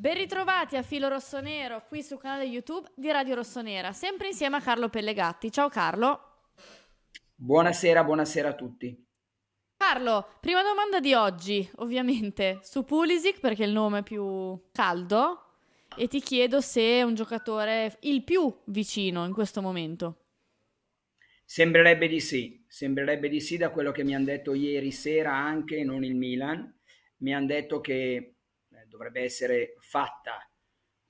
Ben 0.00 0.14
ritrovati 0.14 0.76
a 0.76 0.82
Filo 0.82 1.08
Rossonero 1.08 1.84
qui 1.88 2.04
sul 2.04 2.20
canale 2.20 2.44
YouTube 2.44 2.88
di 2.94 3.10
Radio 3.10 3.34
Rossonera, 3.34 3.92
sempre 3.92 4.28
insieme 4.28 4.56
a 4.56 4.60
Carlo 4.60 4.88
Pellegatti. 4.88 5.50
Ciao 5.50 5.68
Carlo. 5.68 6.50
Buonasera, 7.34 8.04
buonasera 8.04 8.50
a 8.50 8.54
tutti. 8.54 9.06
Carlo, 9.76 10.36
prima 10.40 10.62
domanda 10.62 11.00
di 11.00 11.14
oggi, 11.14 11.68
ovviamente, 11.76 12.60
su 12.62 12.84
Pulisic 12.84 13.40
perché 13.40 13.64
è 13.64 13.66
il 13.66 13.72
nome 13.72 14.02
più 14.02 14.68
caldo 14.70 15.56
e 15.96 16.06
ti 16.06 16.20
chiedo 16.20 16.60
se 16.60 16.80
è 16.80 17.02
un 17.02 17.14
giocatore 17.14 17.96
il 18.02 18.22
più 18.22 18.52
vicino 18.66 19.24
in 19.24 19.32
questo 19.32 19.60
momento. 19.60 20.26
Sembrerebbe 21.44 22.06
di 22.06 22.20
sì, 22.20 22.57
sembrerebbe 22.68 23.28
di 23.28 23.40
sì 23.40 23.56
da 23.56 23.70
quello 23.70 23.90
che 23.90 24.04
mi 24.04 24.14
hanno 24.14 24.26
detto 24.26 24.54
ieri 24.54 24.92
sera 24.92 25.34
anche, 25.34 25.82
non 25.82 26.04
il 26.04 26.14
Milan, 26.14 26.72
mi 27.18 27.34
hanno 27.34 27.46
detto 27.46 27.80
che 27.80 27.96
eh, 27.96 28.34
dovrebbe 28.86 29.22
essere 29.22 29.74
fatta. 29.80 30.48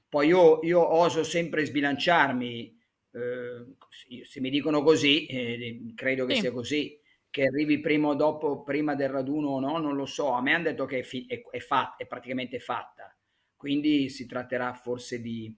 Poi 0.08 0.28
io, 0.28 0.60
io 0.62 0.94
oso 0.94 1.24
sempre 1.24 1.66
sbilanciarmi, 1.66 2.78
eh, 3.10 4.24
se 4.24 4.40
mi 4.40 4.50
dicono 4.50 4.82
così, 4.82 5.26
eh, 5.26 5.92
credo 5.94 6.24
che 6.24 6.34
sì. 6.34 6.40
sia 6.40 6.52
così, 6.52 6.98
che 7.28 7.42
arrivi 7.44 7.80
prima 7.80 8.08
o 8.08 8.14
dopo, 8.14 8.62
prima 8.62 8.94
del 8.94 9.10
raduno 9.10 9.48
o 9.48 9.60
no, 9.60 9.78
non 9.78 9.96
lo 9.96 10.06
so. 10.06 10.32
A 10.32 10.40
me 10.40 10.54
hanno 10.54 10.64
detto 10.64 10.86
che 10.86 11.00
è, 11.00 11.02
fi- 11.02 11.26
è, 11.26 11.42
è, 11.50 11.58
fat- 11.58 12.00
è 12.00 12.06
praticamente 12.06 12.58
fatta, 12.58 13.14
quindi 13.56 14.08
si 14.08 14.26
tratterà 14.26 14.72
forse 14.72 15.20
di, 15.20 15.54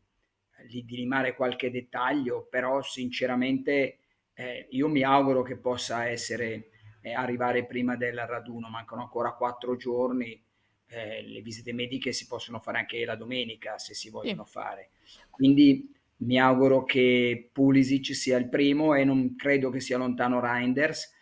di, 0.67 0.85
rimare 0.89 1.35
qualche 1.35 1.71
dettaglio, 1.71 2.47
però 2.51 2.83
sinceramente 2.83 3.99
eh, 4.35 4.67
io 4.71 4.89
mi 4.89 5.03
auguro 5.03 5.43
che 5.43 5.57
possa 5.57 6.07
essere, 6.09 6.71
eh, 7.03 7.13
arrivare 7.13 7.67
prima 7.67 7.97
del 7.97 8.27
raduno, 8.27 8.69
mancano 8.69 9.03
ancora 9.03 9.33
quattro 9.33 9.77
giorni 9.77 10.43
eh, 10.91 11.23
le 11.23 11.41
visite 11.41 11.73
mediche 11.73 12.13
si 12.13 12.27
possono 12.27 12.59
fare 12.59 12.79
anche 12.79 13.05
la 13.05 13.15
domenica 13.15 13.79
se 13.79 13.95
si 13.95 14.11
vogliono 14.11 14.45
sì. 14.45 14.53
fare. 14.53 14.91
Quindi 15.31 15.95
mi 16.19 16.39
auguro 16.39 16.85
che 16.85 17.49
Pulisic 17.53 18.15
sia 18.15 18.37
il 18.37 18.49
primo 18.49 18.95
e 18.95 19.05
non 19.05 19.37
credo 19.37 19.71
che 19.71 19.81
sia 19.81 19.97
lontano 19.97 20.41
Reinders 20.41 21.15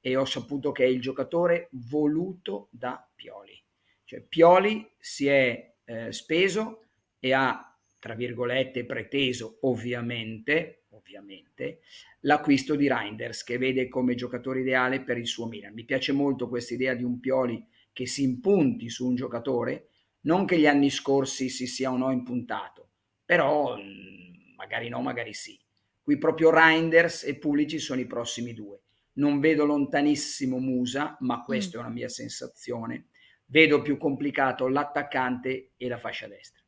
e 0.00 0.16
ho 0.16 0.24
saputo 0.24 0.72
che 0.72 0.84
è 0.84 0.88
il 0.88 1.00
giocatore 1.00 1.68
voluto 1.72 2.68
da 2.70 3.06
Pioli. 3.14 3.60
Cioè 4.04 4.20
Pioli 4.20 4.88
si 4.98 5.26
è 5.26 5.74
eh, 5.84 6.12
speso 6.12 6.84
e 7.18 7.32
ha, 7.32 7.76
tra 7.98 8.14
virgolette, 8.14 8.84
preteso 8.84 9.58
ovviamente, 9.62 10.84
ovviamente 10.96 11.80
l'acquisto 12.20 12.74
di 12.74 12.88
Reinders 12.88 13.44
che 13.44 13.58
vede 13.58 13.88
come 13.88 14.14
giocatore 14.14 14.60
ideale 14.60 15.02
per 15.02 15.18
il 15.18 15.26
suo 15.26 15.46
Milan. 15.46 15.74
Mi 15.74 15.84
piace 15.84 16.12
molto 16.12 16.48
questa 16.48 16.74
idea 16.74 16.94
di 16.94 17.04
un 17.04 17.20
Pioli 17.20 17.64
che 17.92 18.06
si 18.06 18.22
impunti 18.22 18.88
su 18.88 19.06
un 19.06 19.14
giocatore, 19.14 19.88
non 20.22 20.44
che 20.44 20.58
gli 20.58 20.66
anni 20.66 20.90
scorsi 20.90 21.48
si 21.48 21.66
sia 21.66 21.90
o 21.90 21.96
no 21.96 22.10
impuntato, 22.10 22.88
però 23.24 23.76
mm, 23.76 24.54
magari 24.56 24.88
no, 24.88 25.00
magari 25.00 25.32
sì. 25.32 25.58
Qui 26.02 26.18
proprio 26.18 26.50
Reinders 26.50 27.24
e 27.24 27.36
Pulici 27.36 27.78
sono 27.78 28.00
i 28.00 28.06
prossimi 28.06 28.54
due. 28.54 28.80
Non 29.14 29.40
vedo 29.40 29.64
lontanissimo 29.64 30.58
Musa, 30.58 31.16
ma 31.20 31.42
questa 31.42 31.78
mm. 31.78 31.80
è 31.80 31.84
una 31.84 31.94
mia 31.94 32.08
sensazione. 32.08 33.08
Vedo 33.46 33.82
più 33.82 33.96
complicato 33.96 34.68
l'attaccante 34.68 35.72
e 35.76 35.88
la 35.88 35.98
fascia 35.98 36.28
destra. 36.28 36.62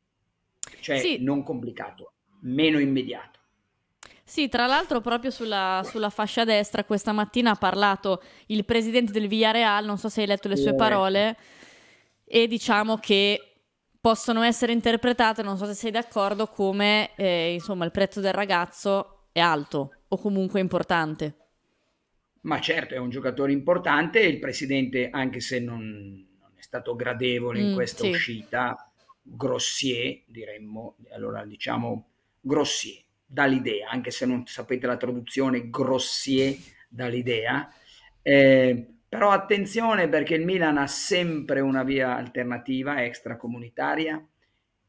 Cioè 0.81 0.99
sì. 0.99 1.23
non 1.23 1.43
complicato, 1.43 2.15
meno 2.43 2.79
immediato. 2.79 3.38
Sì, 4.29 4.51
tra 4.51 4.67
l'altro 4.67 5.01
proprio 5.01 5.31
sulla, 5.31 5.81
sulla, 5.87 6.11
fascia 6.11 6.45
destra 6.45 6.85
questa 6.85 7.13
mattina 7.13 7.53
ha 7.53 7.55
parlato 7.55 8.23
il 8.49 8.67
presidente 8.67 9.11
del 9.11 9.27
Villarreal, 9.27 9.87
non 9.87 9.97
so 9.97 10.11
se 10.11 10.21
hai 10.21 10.27
letto 10.27 10.49
le 10.49 10.57
sue 10.57 10.75
parole, 10.75 11.35
e 12.27 12.47
diciamo 12.47 12.99
che 12.99 13.55
possono 13.99 14.43
essere 14.43 14.73
interpretate, 14.73 15.43
non 15.43 15.57
so 15.57 15.65
se 15.65 15.73
sei 15.73 15.91
d'accordo, 15.91 16.49
come 16.49 17.17
eh, 17.17 17.55
insomma 17.55 17.87
il 17.87 17.91
prezzo 17.91 18.21
del 18.21 18.35
ragazzo 18.35 19.29
è 19.33 19.41
alto 19.41 19.95
o 20.09 20.19
comunque 20.19 20.61
importante. 20.61 21.35
Ma 22.43 22.61
certo, 22.61 22.93
è 22.93 22.99
un 22.99 23.09
giocatore 23.09 23.53
importante, 23.53 24.21
il 24.21 24.39
presidente, 24.39 25.09
anche 25.09 25.41
se 25.41 25.59
non, 25.59 25.81
non 26.39 26.51
è 26.55 26.61
stato 26.61 26.95
gradevole 26.95 27.61
in 27.61 27.71
mm, 27.71 27.75
questa 27.75 28.03
sì. 28.03 28.11
uscita, 28.11 28.93
grossier, 29.23 30.21
diremmo, 30.27 30.97
allora 31.13 31.47
diciamo 31.47 32.09
grossier 32.43 33.07
dall'idea, 33.31 33.91
anche 33.91 34.11
se 34.11 34.25
non 34.25 34.47
sapete 34.47 34.87
la 34.87 34.97
traduzione, 34.97 35.69
grossier 35.69 36.57
dall'idea. 36.89 37.71
Eh, 38.23 38.87
però 39.09 39.31
attenzione 39.31 40.09
perché 40.09 40.35
il 40.35 40.45
Milan 40.45 40.79
ha 40.79 40.87
sempre 40.87 41.61
una 41.61 41.83
via 41.83 42.17
alternativa 42.17 43.05
extracomunitaria 43.05 44.27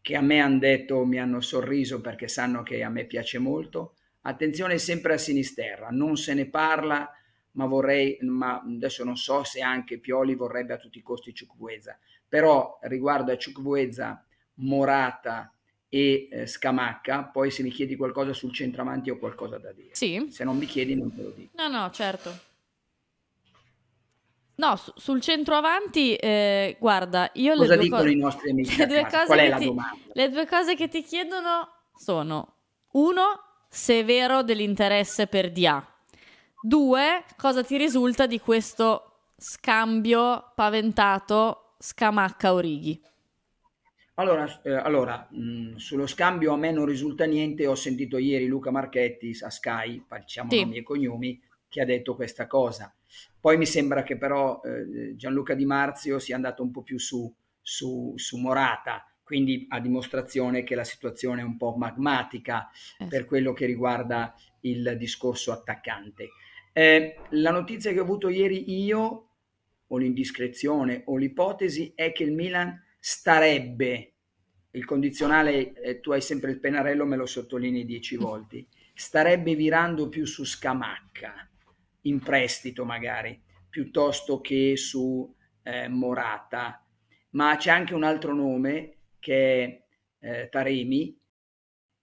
che 0.01 0.15
a 0.15 0.21
me 0.21 0.39
hanno 0.39 0.59
detto, 0.59 1.05
mi 1.05 1.19
hanno 1.19 1.41
sorriso 1.41 2.01
perché 2.01 2.27
sanno 2.27 2.63
che 2.63 2.81
a 2.83 2.89
me 2.89 3.05
piace 3.05 3.37
molto. 3.37 3.95
Attenzione 4.21 4.77
sempre 4.77 5.13
a 5.13 5.17
Sinisterra, 5.17 5.89
non 5.91 6.15
se 6.15 6.33
ne 6.33 6.47
parla, 6.47 7.09
ma 7.51 7.65
vorrei, 7.65 8.17
ma 8.21 8.61
adesso 8.61 9.03
non 9.03 9.17
so 9.17 9.43
se 9.43 9.61
anche 9.61 9.99
Pioli 9.99 10.35
vorrebbe 10.35 10.73
a 10.73 10.77
tutti 10.77 10.97
i 10.97 11.03
costi 11.03 11.33
Ciucvueza, 11.33 11.97
però 12.27 12.79
riguardo 12.83 13.31
a 13.31 13.37
Ciucvueza, 13.37 14.25
Morata 14.55 15.53
e 15.89 16.27
eh, 16.29 16.45
Scamacca, 16.47 17.23
poi 17.23 17.49
se 17.49 17.63
mi 17.63 17.71
chiedi 17.71 17.95
qualcosa 17.95 18.31
sul 18.33 18.53
centravanti 18.53 19.09
ho 19.09 19.17
qualcosa 19.17 19.57
da 19.57 19.71
dire. 19.71 19.89
Sì. 19.93 20.27
Se 20.29 20.43
non 20.43 20.57
mi 20.57 20.65
chiedi 20.67 20.95
non 20.95 21.13
te 21.13 21.21
lo 21.23 21.31
dico. 21.31 21.51
No, 21.57 21.67
no, 21.67 21.89
certo. 21.91 22.47
No, 24.55 24.75
su- 24.75 24.91
sul 24.95 25.21
centroavanti, 25.21 26.15
eh, 26.15 26.75
guarda, 26.79 27.29
io 27.35 27.55
Cosa 27.55 27.75
le 27.75 27.81
dicono 27.81 28.03
co- 28.03 28.09
i 28.09 28.15
nostri 28.17 28.49
amici? 28.51 28.77
le 28.77 28.87
due, 28.87 29.07
Qual 29.25 29.39
è 29.39 29.49
la 29.49 29.57
ti, 29.57 29.65
domanda? 29.65 29.97
le 30.13 30.29
due 30.29 30.45
cose 30.47 30.75
che 30.75 30.87
ti 30.89 31.01
chiedono 31.01 31.67
sono, 31.95 32.55
uno, 32.91 33.23
se 33.69 33.99
è 34.01 34.05
vero 34.05 34.43
dell'interesse 34.43 35.27
per 35.27 35.51
Dia. 35.51 35.83
Due, 36.61 37.23
cosa 37.37 37.63
ti 37.63 37.77
risulta 37.77 38.27
di 38.27 38.39
questo 38.39 39.29
scambio 39.37 40.51
paventato 40.55 41.75
Scamacca-Orighi? 41.79 43.01
Allora, 44.19 44.61
eh, 44.63 44.73
allora 44.73 45.27
mh, 45.31 45.75
sullo 45.77 46.05
scambio 46.05 46.51
a 46.51 46.57
me 46.57 46.73
non 46.73 46.85
risulta 46.85 47.23
niente. 47.23 47.65
Ho 47.67 47.75
sentito 47.75 48.17
ieri 48.17 48.47
Luca 48.47 48.69
Marchetti 48.69 49.37
a 49.41 49.49
Sky, 49.49 50.03
facciamo 50.05 50.51
Sì. 50.51 50.59
nomi 50.61 50.77
e 50.77 50.83
cognomi, 50.83 51.41
che 51.69 51.81
ha 51.81 51.85
detto 51.85 52.15
questa 52.15 52.45
cosa. 52.45 52.93
Poi 53.39 53.57
mi 53.57 53.65
sembra 53.65 54.03
che 54.03 54.17
però 54.17 54.59
eh, 54.61 55.15
Gianluca 55.15 55.53
Di 55.53 55.65
Marzio 55.65 56.19
sia 56.19 56.35
andato 56.35 56.63
un 56.63 56.71
po' 56.71 56.81
più 56.81 56.99
su, 56.99 57.33
su, 57.61 58.11
su 58.17 58.37
Morata, 58.37 59.09
quindi 59.23 59.65
a 59.69 59.79
dimostrazione 59.79 60.63
che 60.63 60.75
la 60.75 60.83
situazione 60.83 61.39
è 61.39 61.45
un 61.45 61.55
po' 61.55 61.75
magmatica 61.77 62.69
Eh, 62.97 63.05
per 63.05 63.25
quello 63.25 63.53
che 63.53 63.65
riguarda 63.65 64.35
il 64.61 64.95
discorso 64.97 65.53
attaccante. 65.53 66.27
Eh, 66.73 67.15
la 67.29 67.51
notizia 67.51 67.93
che 67.93 67.99
ho 67.99 68.03
avuto 68.03 68.27
ieri 68.27 68.83
io, 68.83 69.27
o 69.87 69.97
l'indiscrezione 69.97 71.03
o 71.05 71.15
l'ipotesi, 71.15 71.93
è 71.95 72.11
che 72.11 72.23
il 72.23 72.33
Milan 72.33 72.83
starebbe, 72.99 74.13
il 74.71 74.85
condizionale, 74.85 75.73
eh, 75.73 75.99
tu 75.99 76.11
hai 76.11 76.21
sempre 76.21 76.51
il 76.51 76.59
pennarello, 76.59 77.05
me 77.05 77.15
lo 77.15 77.25
sottolinei 77.25 77.85
dieci 77.85 78.17
volte, 78.17 78.67
starebbe 78.93 79.55
virando 79.55 80.09
più 80.09 80.25
su 80.25 80.43
Scamacca, 80.43 81.49
in 82.01 82.19
prestito 82.19 82.85
magari, 82.85 83.41
piuttosto 83.69 84.41
che 84.41 84.75
su 84.75 85.33
eh, 85.63 85.87
Morata. 85.87 86.83
ma 87.31 87.55
c'è 87.57 87.71
anche 87.71 87.93
un 87.93 88.03
altro 88.03 88.33
nome 88.33 88.97
che 89.19 89.85
è 90.19 90.41
eh, 90.41 90.49
Taremi, 90.49 91.18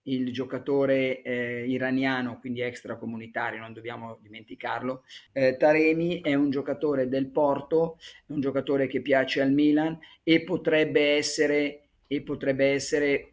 il 0.07 0.33
giocatore 0.33 1.23
eh, 1.23 1.65
iraniano, 1.67 2.39
quindi 2.39 2.61
extracomunitario, 2.61 3.61
non 3.61 3.73
dobbiamo 3.73 4.19
dimenticarlo. 4.21 5.05
Eh, 5.33 5.57
Taremi 5.57 6.21
è 6.21 6.35
un 6.35 6.51
giocatore 6.51 7.09
del 7.09 7.27
Porto, 7.29 7.99
è 8.27 8.33
un 8.33 8.41
giocatore 8.41 8.87
che 8.87 9.01
piace 9.01 9.41
al 9.41 9.53
Milan 9.53 9.99
e 10.23 10.43
potrebbe 10.43 11.15
essere, 11.15 11.89
e 12.07 12.23
potrebbe 12.23 12.67
essere 12.67 13.33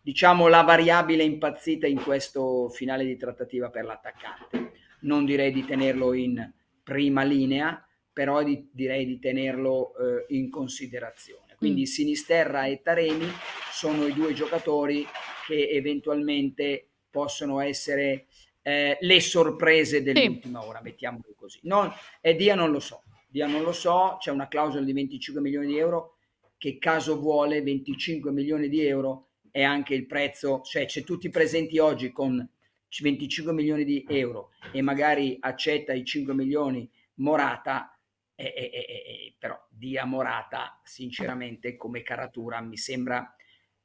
diciamo, 0.00 0.46
la 0.48 0.62
variabile 0.62 1.24
impazzita 1.24 1.86
in 1.86 2.00
questo 2.02 2.68
finale 2.68 3.04
di 3.04 3.16
trattativa 3.16 3.70
per 3.70 3.84
l'attaccante. 3.84 4.72
Non 5.00 5.24
direi 5.24 5.52
di 5.52 5.64
tenerlo 5.64 6.12
in 6.12 6.52
prima 6.82 7.24
linea, 7.24 7.84
però 8.12 8.42
di, 8.42 8.68
direi 8.72 9.04
di 9.04 9.18
tenerlo 9.18 9.92
eh, 9.96 10.34
in 10.36 10.48
considerazione. 10.48 11.54
Quindi 11.56 11.82
mm. 11.82 11.84
Sinisterra 11.84 12.66
e 12.66 12.80
Taremi 12.82 13.26
sono 13.70 14.06
i 14.06 14.12
due 14.12 14.32
giocatori 14.32 15.04
che 15.46 15.68
eventualmente 15.70 16.88
possono 17.08 17.60
essere 17.60 18.26
eh, 18.62 18.98
le 19.00 19.20
sorprese 19.20 20.02
dell'ultima 20.02 20.60
sì. 20.60 20.68
ora, 20.68 20.80
mettiamolo 20.82 21.34
così. 21.36 21.60
Non, 21.62 21.92
e 22.20 22.34
Dia 22.34 22.54
non 22.54 22.70
lo 22.72 22.80
so, 22.80 23.02
Dia 23.28 23.46
non 23.46 23.62
lo 23.62 23.72
so, 23.72 24.16
c'è 24.18 24.30
una 24.30 24.48
clausola 24.48 24.84
di 24.84 24.92
25 24.92 25.40
milioni 25.40 25.66
di 25.68 25.78
euro 25.78 26.16
che 26.58 26.78
caso 26.78 27.20
vuole 27.20 27.62
25 27.62 28.32
milioni 28.32 28.68
di 28.68 28.84
euro 28.84 29.28
è 29.50 29.62
anche 29.62 29.94
il 29.94 30.06
prezzo, 30.06 30.62
cioè 30.62 30.86
c'è 30.86 31.04
tutti 31.04 31.28
presenti 31.28 31.78
oggi 31.78 32.12
con 32.12 32.46
25 32.98 33.52
milioni 33.52 33.84
di 33.84 34.04
euro 34.08 34.50
e 34.72 34.80
magari 34.80 35.36
accetta 35.38 35.92
i 35.92 36.04
5 36.04 36.34
milioni 36.34 36.90
Morata, 37.16 37.96
eh, 38.34 38.44
eh, 38.44 38.70
eh, 38.72 39.34
però 39.38 39.58
Dia 39.70 40.04
Morata 40.04 40.80
sinceramente 40.82 41.76
come 41.76 42.02
caratura 42.02 42.60
mi 42.60 42.76
sembra, 42.76 43.35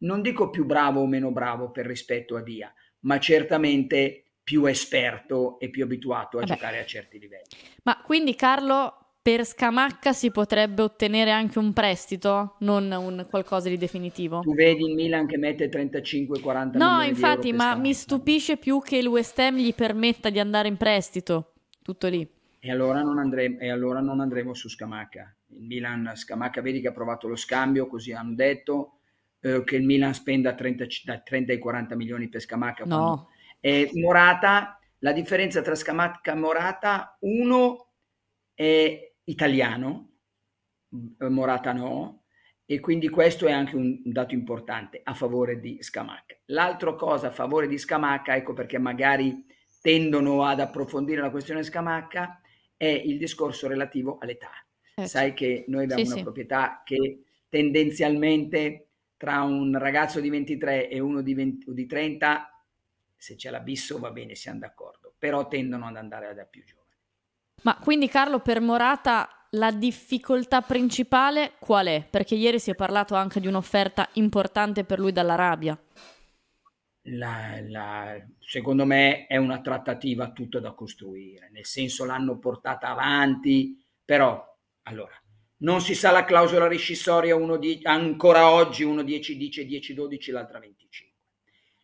non 0.02 0.22
dico 0.22 0.50
più 0.50 0.66
bravo 0.66 1.02
o 1.02 1.08
meno 1.08 1.32
bravo 1.32 1.72
per 1.72 1.86
rispetto 1.86 2.36
a 2.36 2.42
Dia, 2.42 2.74
ma 3.02 3.20
certamente 3.20 4.24
più 4.44 4.66
esperto 4.66 5.60
e 5.60 5.70
più 5.70 5.84
abituato 5.84 6.38
a 6.38 6.42
Vabbè. 6.42 6.54
giocare 6.54 6.80
a 6.80 6.86
certi 6.86 7.20
livelli. 7.20 7.48
Ma 7.84 8.02
quindi 8.02 8.36
Carlo 8.36 8.96
per 9.22 9.46
Scamacca 9.46 10.14
si 10.14 10.32
potrebbe 10.32 10.82
ottenere 10.82 11.30
anche 11.30 11.60
un 11.60 11.74
prestito, 11.74 12.56
non 12.60 12.92
un 12.92 13.28
qualcosa 13.30 13.70
di 13.70 13.78
definitivo. 13.78 14.40
Tu 14.40 14.56
vedi 14.56 14.84
il 14.84 14.96
Milan 14.96 15.28
che 15.28 15.38
mette 15.38 15.70
35-40 15.70 16.78
No, 16.78 17.02
infatti, 17.04 17.54
ma 17.54 17.76
mi 17.76 17.94
stupisce 17.94 18.58
più 18.58 18.82
che 18.82 18.98
il 18.98 19.08
West 19.08 19.38
Ham 19.38 19.58
gli 19.58 19.76
permetta 19.76 20.32
di 20.32 20.40
andare 20.40 20.68
in 20.68 20.78
prestito. 20.78 21.54
Tutto 21.84 22.08
lì. 22.08 22.28
E 22.60 22.72
allora 22.72 23.02
non, 23.04 23.20
andremo, 23.20 23.60
e 23.60 23.70
allora 23.70 24.00
non 24.02 24.20
andremo 24.20 24.54
su 24.56 24.70
Scamacca. 24.70 25.36
Il 25.50 25.64
Milan, 25.64 26.12
Scamacca, 26.16 26.62
vedi 26.62 26.82
che 26.82 26.88
ha 26.88 26.94
provato 26.94 27.28
lo 27.28 27.36
scambio, 27.36 27.88
così 27.88 28.14
hanno 28.14 28.34
detto 28.34 29.01
eh, 29.42 29.64
che 29.64 29.76
il 29.76 29.84
Milan 29.84 30.14
spenda 30.14 30.54
30, 30.54 30.86
da 31.04 31.20
30 31.20 31.52
ai 31.52 31.60
40 31.60 31.96
milioni 31.96 32.30
per 32.30 32.42
Scamacca. 32.42 32.86
No. 32.86 33.30
E 33.60 33.90
Morata, 33.94 34.80
la 35.00 35.12
differenza 35.12 35.62
tra 35.62 35.76
Scamacca 35.76 36.32
e 36.32 36.36
Morata, 36.36 37.18
uno 37.22 37.94
è 38.54 39.14
italiano, 39.24 40.12
eh, 41.20 41.30
Morata 41.30 41.74
no, 41.74 42.24
e 42.66 42.80
quindi 42.80 43.10
questo 43.10 43.48
è 43.48 43.52
anche 43.52 43.76
un 43.76 44.00
dato 44.04 44.34
importante 44.34 45.02
a 45.04 45.14
favore 45.14 45.60
di 45.60 45.82
Scamacca. 45.82 46.38
L'altra 46.46 46.94
cosa 46.94 47.28
a 47.28 47.32
favore 47.32 47.68
di 47.68 47.78
Scamacca, 47.78 48.36
ecco 48.36 48.54
perché 48.54 48.78
magari 48.78 49.46
tendono 49.82 50.46
ad 50.46 50.60
approfondire 50.60 51.22
la 51.22 51.32
questione 51.32 51.64
Scamacca, 51.64 52.40
è 52.78 52.86
il 52.86 53.18
discorso 53.18 53.68
relativo 53.68 54.18
all'età. 54.20 54.52
Eh, 54.96 55.08
Sai 55.08 55.34
che 55.34 55.66
noi 55.68 55.84
abbiamo 55.84 56.04
sì, 56.04 56.08
una 56.08 56.18
sì. 56.18 56.24
proprietà 56.24 56.82
che 56.86 57.24
tendenzialmente 57.50 58.91
tra 59.22 59.44
un 59.44 59.78
ragazzo 59.78 60.20
di 60.20 60.32
23 60.32 60.90
e 60.90 61.00
uno 61.00 61.22
di, 61.22 61.36
20, 61.36 61.72
di 61.76 61.86
30, 61.86 62.66
se 63.16 63.36
c'è 63.36 63.52
l'abisso 63.52 64.00
va 64.00 64.10
bene, 64.10 64.34
siamo 64.34 64.58
d'accordo, 64.58 65.14
però 65.16 65.48
tendono 65.48 65.86
ad 65.86 65.96
andare 65.96 66.34
da 66.34 66.44
più 66.44 66.64
giovani. 66.64 66.90
Ma 67.62 67.78
quindi 67.78 68.08
Carlo, 68.08 68.40
per 68.40 68.62
Morata 68.62 69.46
la 69.52 69.70
difficoltà 69.70 70.62
principale 70.62 71.52
qual 71.60 71.86
è? 71.86 72.04
Perché 72.10 72.34
ieri 72.34 72.58
si 72.58 72.72
è 72.72 72.76
parlato 72.76 73.14
anche 73.14 73.40
di 73.40 73.46
un'offerta 73.46 74.10
importante 74.14 74.86
per 74.86 74.98
lui 74.98 75.12
dall'Arabia. 75.12 75.80
La, 77.04 77.60
la, 77.62 78.20
secondo 78.40 78.88
me 78.88 79.28
è 79.28 79.38
una 79.38 79.62
trattativa 79.62 80.32
tutta 80.32 80.60
da 80.60 80.72
costruire, 80.72 81.52
nel 81.52 81.68
senso 81.68 82.06
l'hanno 82.06 82.40
portata 82.40 82.88
avanti, 82.88 83.80
però 84.04 84.44
allora 84.86 85.21
non 85.62 85.82
si 85.82 85.96
sa 85.96 86.12
la 86.12 86.26
clausola 86.26 86.68
rescissoria, 86.68 87.36
uno 87.36 87.58
di, 87.58 87.80
ancora 87.84 88.52
oggi 88.52 88.84
uno 88.84 89.04
10 89.04 89.38
dice 89.38 89.66
10-12, 89.66 90.32
l'altra 90.32 90.60
25. 90.60 91.20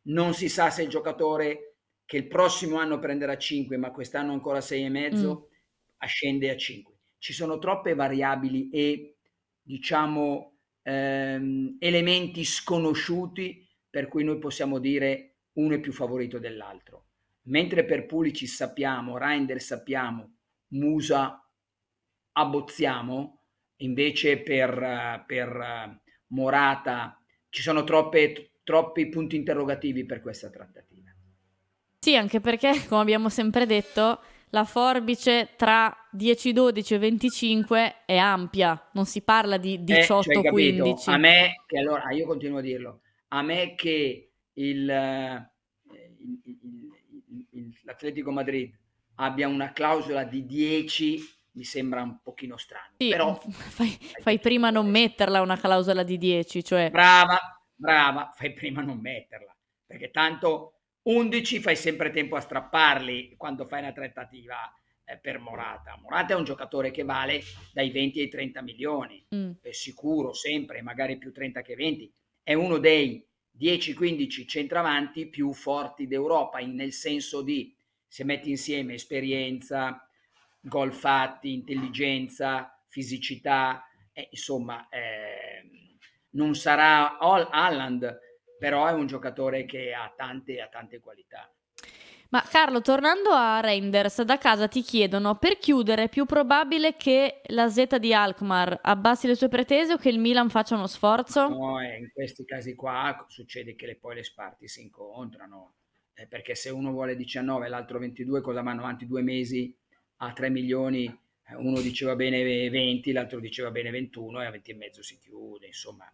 Non 0.03 0.33
si 0.33 0.49
sa 0.49 0.69
se 0.69 0.83
il 0.83 0.89
giocatore 0.89 1.75
che 2.05 2.17
il 2.17 2.27
prossimo 2.27 2.77
anno 2.77 2.99
prenderà 2.99 3.37
5, 3.37 3.77
ma 3.77 3.91
quest'anno 3.91 4.31
ancora 4.31 4.59
6,5, 4.59 5.15
mm 5.15 5.45
ascende 5.99 6.51
a 6.51 6.55
5. 6.55 6.95
Ci 7.17 7.33
sono 7.33 7.57
troppe 7.57 7.95
variabili 7.95 8.69
e 8.69 9.17
diciamo 9.59 10.59
ehm, 10.83 11.77
elementi 11.79 12.43
sconosciuti 12.43 13.67
per 13.89 14.07
cui 14.07 14.23
noi 14.23 14.37
possiamo 14.37 14.77
dire 14.77 15.37
uno 15.53 15.73
è 15.73 15.79
più 15.79 15.91
favorito 15.91 16.37
dell'altro. 16.37 17.05
Mentre 17.47 17.83
per 17.85 18.05
Pulicic 18.05 18.47
sappiamo, 18.47 19.17
Reinder 19.17 19.59
sappiamo, 19.59 20.35
Musa 20.73 21.43
abbozziamo, 22.33 23.36
invece 23.77 24.37
per, 24.39 25.23
per 25.25 25.99
Morata 26.27 27.19
ci 27.49 27.61
sono 27.61 27.83
troppe, 27.83 28.51
troppi 28.63 29.07
punti 29.09 29.35
interrogativi 29.35 30.05
per 30.05 30.21
questa 30.21 30.49
trattativa. 30.49 31.11
Sì, 31.99 32.15
anche 32.15 32.39
perché, 32.39 32.71
come 32.87 33.01
abbiamo 33.01 33.29
sempre 33.29 33.65
detto, 33.65 34.21
la 34.51 34.63
forbice 34.63 35.49
tra 35.55 35.93
10, 36.11 36.53
12 36.53 36.93
e 36.93 36.97
25 36.97 37.95
è 38.05 38.17
ampia, 38.17 38.89
non 38.93 39.05
si 39.05 39.21
parla 39.21 39.57
di 39.57 39.83
18, 39.83 40.29
eh, 40.29 40.33
cioè, 40.33 40.49
15. 40.49 41.09
A 41.09 41.17
me, 41.17 41.63
che 41.65 41.77
allora 41.77 42.09
io 42.11 42.25
continuo 42.25 42.59
a 42.59 42.61
dirlo, 42.61 43.01
a 43.29 43.41
me 43.41 43.75
che 43.75 44.31
il, 44.53 44.89
eh, 44.89 45.51
il, 46.19 46.39
il, 47.51 47.77
l'Atletico 47.83 48.31
Madrid 48.31 48.73
abbia 49.15 49.47
una 49.47 49.71
clausola 49.73 50.23
di 50.23 50.45
10 50.45 51.36
mi 51.57 51.63
sembra 51.63 52.03
un 52.03 52.21
pochino 52.21 52.55
strano. 52.55 52.93
Sì, 52.97 53.09
però 53.09 53.35
fai, 53.49 53.89
fai 54.21 54.39
prima 54.39 54.69
non 54.69 54.87
metterla 54.87 55.41
una 55.41 55.57
clausola 55.57 56.03
di 56.03 56.17
10, 56.17 56.63
cioè... 56.63 56.89
Brava, 56.91 57.39
brava, 57.73 58.31
fai 58.33 58.53
prima 58.53 58.81
non 58.81 58.99
metterla, 58.99 59.55
perché 59.85 60.11
tanto 60.11 60.81
11 61.03 61.59
fai 61.59 61.75
sempre 61.75 62.11
tempo 62.11 62.35
a 62.35 62.41
strapparli 62.41 63.35
quando 63.35 63.65
fai 63.65 63.79
una 63.81 63.91
trattativa 63.91 64.71
eh, 65.03 65.17
per 65.17 65.39
Morata. 65.39 65.97
Morata 65.99 66.33
è 66.33 66.37
un 66.37 66.43
giocatore 66.43 66.91
che 66.91 67.03
vale 67.03 67.41
dai 67.73 67.89
20 67.89 68.19
ai 68.19 68.29
30 68.29 68.61
milioni, 68.61 69.25
mm. 69.33 69.51
è 69.61 69.71
sicuro 69.71 70.33
sempre, 70.33 70.81
magari 70.81 71.17
più 71.17 71.33
30 71.33 71.61
che 71.61 71.75
20. 71.75 72.13
È 72.43 72.53
uno 72.53 72.77
dei 72.77 73.25
10-15 73.57 74.47
centravanti 74.47 75.27
più 75.27 75.51
forti 75.53 76.05
d'Europa, 76.07 76.59
in, 76.59 76.75
nel 76.75 76.93
senso 76.93 77.41
di 77.41 77.75
se 78.07 78.23
metti 78.23 78.49
insieme 78.49 78.93
esperienza, 78.93 80.06
gol 80.67 80.93
fatti, 80.93 81.53
intelligenza, 81.53 82.79
fisicità, 82.87 83.85
eh, 84.13 84.27
insomma, 84.31 84.87
eh, 84.89 85.97
non 86.31 86.55
sarà 86.55 87.17
Haaland 87.17 88.25
però 88.57 88.87
è 88.87 88.91
un 88.91 89.05
giocatore 89.05 89.65
che 89.65 89.93
ha 89.93 90.11
tante, 90.15 90.59
ha 90.61 90.67
tante 90.67 90.99
qualità. 90.99 91.51
Ma 92.29 92.41
Carlo, 92.41 92.81
tornando 92.81 93.29
a 93.29 93.61
Reinders, 93.61 94.21
da 94.23 94.37
casa 94.37 94.67
ti 94.67 94.81
chiedono 94.81 95.35
per 95.35 95.57
chiudere 95.57 96.03
è 96.03 96.09
più 96.09 96.25
probabile 96.25 96.97
che 96.97 97.41
la 97.45 97.69
Z 97.69 97.97
di 97.97 98.13
Alkmaar 98.13 98.79
abbassi 98.81 99.27
le 99.27 99.35
sue 99.35 99.47
pretese 99.47 99.93
o 99.93 99.97
che 99.97 100.09
il 100.09 100.19
Milan 100.19 100.49
faccia 100.49 100.75
uno 100.75 100.87
sforzo? 100.87 101.47
No, 101.47 101.79
eh, 101.79 101.99
in 101.99 102.11
questi 102.11 102.43
casi 102.43 102.75
qua 102.75 103.25
succede 103.29 103.75
che 103.75 103.85
le, 103.85 103.95
poi 103.95 104.15
le 104.15 104.23
parti 104.35 104.67
si 104.67 104.81
incontrano, 104.81 105.75
eh, 106.13 106.27
perché 106.27 106.53
se 106.53 106.69
uno 106.69 106.91
vuole 106.91 107.15
19 107.15 107.65
e 107.65 107.69
l'altro 107.69 107.97
22, 107.97 108.41
cosa 108.41 108.61
vanno 108.61 108.81
avanti 108.81 109.07
due 109.07 109.21
mesi 109.21 109.73
a 110.17 110.33
3 110.33 110.49
milioni? 110.49 111.05
Eh, 111.05 111.55
uno 111.55 111.79
diceva 111.81 112.15
bene 112.15 112.69
20, 112.69 113.11
l'altro 113.11 113.39
diceva 113.39 113.71
bene 113.71 113.89
21 113.91 114.41
e 114.41 114.45
a 114.45 114.51
20 114.51 114.71
e 114.71 114.75
mezzo 114.75 115.03
si 115.03 115.17
chiude, 115.17 115.67
insomma. 115.67 116.11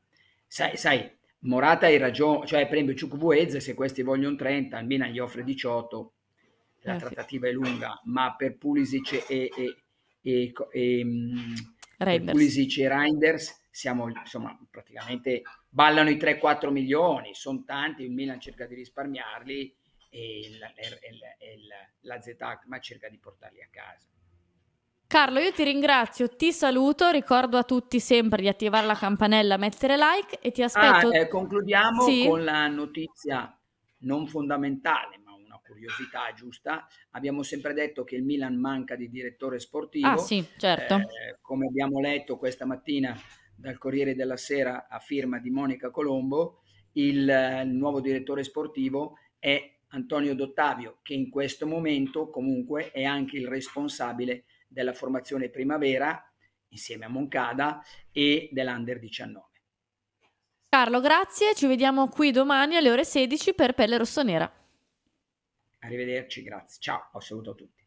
Sai, 0.47 0.77
sai 0.77 1.09
Morata 1.39 1.87
hai 1.87 1.97
ragione, 1.97 2.45
cioè 2.45 2.67
esempio 2.69 2.95
Ciucubueze 2.95 3.59
se 3.59 3.73
questi 3.73 4.01
vogliono 4.01 4.35
30, 4.35 4.79
il 4.79 4.85
Milan 4.85 5.11
gli 5.11 5.19
offre 5.19 5.43
18, 5.43 6.13
la 6.81 6.95
eh, 6.95 6.99
trattativa 6.99 7.47
sì. 7.47 7.51
è 7.51 7.55
lunga, 7.55 7.99
ma 8.05 8.33
per 8.35 8.57
Pulisic 8.57 9.25
e, 9.29 9.49
e, 9.55 9.75
e, 10.21 10.53
e 10.71 11.03
mm, 11.03 11.53
per 11.97 12.23
Pulisic 12.23 12.77
e 12.77 12.87
Reinders 12.87 13.61
siamo 13.69 14.07
insomma 14.07 14.57
praticamente 14.69 15.41
ballano 15.67 16.09
i 16.09 16.15
3-4 16.15 16.69
milioni, 16.69 17.33
sono 17.33 17.63
tanti, 17.65 18.03
il 18.03 18.11
Milan 18.11 18.39
cerca 18.39 18.65
di 18.65 18.75
risparmiarli 18.75 19.75
e 20.13 20.57
la, 20.59 20.71
la, 20.75 21.35
la, 22.01 22.15
la 22.15 22.21
ZH 22.21 22.67
ma 22.67 22.79
cerca 22.79 23.09
di 23.09 23.17
portarli 23.17 23.61
a 23.63 23.67
casa. 23.71 24.07
Carlo, 25.07 25.39
io 25.39 25.51
ti 25.51 25.63
ringrazio, 25.63 26.27
ti 26.27 26.51
saluto, 26.51 27.09
ricordo 27.09 27.57
a 27.57 27.63
tutti 27.63 27.99
sempre 27.99 28.41
di 28.41 28.47
attivare 28.47 28.85
la 28.87 28.95
campanella, 28.95 29.57
mettere 29.57 29.95
like 29.95 30.39
e 30.39 30.51
ti 30.51 30.63
aspetto. 30.63 31.09
Ah, 31.09 31.17
eh, 31.17 31.27
concludiamo 31.27 32.03
Sì? 32.03 32.27
con 32.27 32.43
la 32.43 32.67
notizia 32.67 33.55
non 33.99 34.27
fondamentale, 34.27 35.19
ma 35.23 35.33
una 35.33 35.59
curiosità 35.63 36.33
giusta. 36.33 36.87
Abbiamo 37.11 37.43
sempre 37.43 37.73
detto 37.73 38.03
che 38.03 38.15
il 38.15 38.23
Milan 38.23 38.55
manca 38.55 38.95
di 38.95 39.07
direttore 39.09 39.59
sportivo. 39.59 40.07
Ah 40.07 40.17
sì, 40.17 40.43
certo. 40.57 40.95
Eh, 40.95 41.37
come 41.41 41.67
abbiamo 41.67 41.99
letto 41.99 42.37
questa 42.37 42.65
mattina 42.65 43.15
dal 43.55 43.77
Corriere 43.77 44.15
della 44.15 44.37
Sera 44.37 44.87
a 44.87 44.99
firma 44.99 45.37
di 45.39 45.51
Monica 45.51 45.91
Colombo, 45.91 46.63
il, 46.93 47.29
eh, 47.29 47.61
il 47.61 47.69
nuovo 47.69 48.01
direttore 48.01 48.43
sportivo 48.43 49.17
è 49.37 49.72
Antonio 49.93 50.35
Dottavio, 50.35 50.99
che 51.01 51.13
in 51.13 51.29
questo 51.29 51.65
momento 51.65 52.29
comunque 52.29 52.91
è 52.91 53.03
anche 53.03 53.37
il 53.37 53.47
responsabile 53.47 54.45
della 54.67 54.93
formazione 54.93 55.49
primavera 55.49 56.21
insieme 56.69 57.05
a 57.05 57.09
Moncada 57.09 57.81
e 58.11 58.49
dell'Under 58.51 58.99
19. 58.99 59.47
Carlo, 60.69 60.99
grazie, 60.99 61.53
ci 61.53 61.67
vediamo 61.67 62.09
qui 62.09 62.31
domani 62.31 62.75
alle 62.75 62.89
ore 62.89 63.05
16 63.05 63.53
per 63.53 63.73
Pelle 63.73 63.97
Rossonera. 63.97 64.51
Arrivederci, 65.79 66.41
grazie. 66.41 66.81
Ciao, 66.81 67.09
un 67.13 67.21
saluto 67.21 67.51
a 67.51 67.53
tutti. 67.53 67.81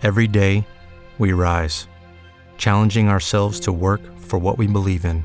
Every 0.00 0.28
day, 0.28 0.64
we 1.18 1.32
rise, 1.32 1.86
challenging 2.56 3.08
ourselves 3.08 3.60
to 3.60 3.72
work 3.72 4.00
for 4.16 4.40
what 4.40 4.56
we 4.56 4.66
believe 4.66 5.04
in. 5.04 5.24